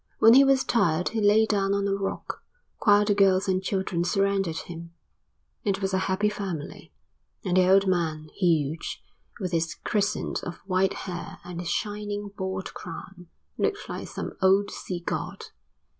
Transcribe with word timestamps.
When 0.17 0.33
he 0.33 0.43
was 0.43 0.63
tired 0.63 1.09
he 1.09 1.21
lay 1.21 1.45
down 1.45 1.75
on 1.75 1.87
a 1.87 1.93
rock, 1.93 2.43
while 2.85 3.05
the 3.05 3.13
girls 3.13 3.47
and 3.47 3.61
children 3.61 4.03
surrounded 4.03 4.61
him; 4.61 4.93
it 5.63 5.79
was 5.79 5.93
a 5.93 5.99
happy 6.09 6.27
family; 6.27 6.91
and 7.45 7.55
the 7.55 7.69
old 7.71 7.85
man, 7.85 8.29
huge, 8.33 9.03
with 9.39 9.51
his 9.51 9.75
crescent 9.75 10.43
of 10.43 10.55
white 10.65 10.93
hair 11.05 11.37
and 11.43 11.59
his 11.59 11.69
shining 11.69 12.31
bald 12.35 12.73
crown, 12.73 13.27
looked 13.59 13.87
like 13.87 14.07
some 14.07 14.31
old 14.41 14.71
sea 14.71 15.01
god. 15.05 15.45